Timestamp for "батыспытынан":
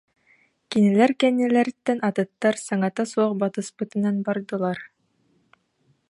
3.41-4.15